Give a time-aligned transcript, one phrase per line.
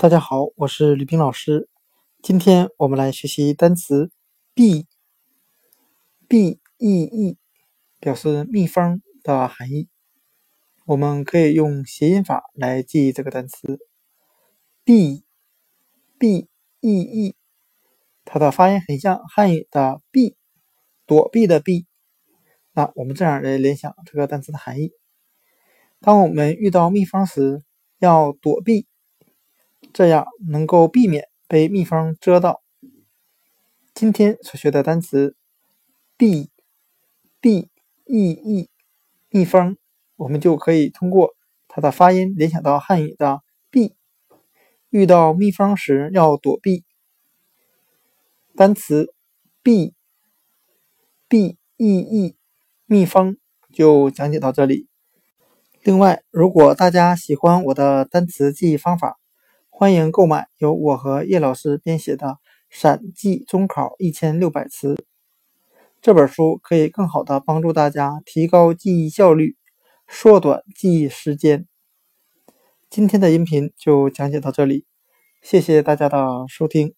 [0.00, 1.68] 大家好，我是吕冰老师。
[2.22, 4.12] 今天我们来学习单词
[4.54, 4.86] b
[6.28, 7.36] b e e，
[7.98, 9.88] 表示蜜蜂的含义。
[10.86, 13.80] 我们可以用谐音法来记忆这个单词
[14.84, 15.24] b
[16.16, 16.48] b
[16.80, 17.34] e e，
[18.24, 20.36] 它的发音很像汉语的“避”，
[21.06, 21.86] 躲避的“避”。
[22.72, 24.92] 那我们这样来联想这个单词的含义：
[26.00, 27.64] 当我们遇到蜜蜂时，
[27.98, 28.86] 要躲避。
[29.98, 32.62] 这样能够避免被蜜蜂蛰到。
[33.92, 35.34] 今天所学的单词
[36.16, 36.50] “b
[37.40, 37.68] b
[38.04, 38.70] e e”
[39.28, 39.76] 蜜蜂，
[40.14, 41.34] 我们就可以通过
[41.66, 43.40] 它的发音联想到汉语的
[43.72, 43.96] “避”。
[44.90, 46.84] 遇到蜜蜂时要躲避。
[48.54, 49.12] 单词
[49.64, 49.94] “b
[51.26, 52.36] b e e”
[52.86, 53.36] 蜜蜂
[53.72, 54.86] 就讲解到这里。
[55.82, 59.18] 另外，如果大家喜欢我的单词记忆方法，
[59.80, 62.26] 欢迎购买由我和叶老师编写的
[62.68, 64.94] 《陕记中考一千六百词》
[66.02, 69.56] 这本书，可以更好的帮助大家提高记忆效率，
[70.08, 71.68] 缩短记忆时间。
[72.90, 74.84] 今天的音频就讲解到这里，
[75.42, 76.97] 谢谢大家的收听。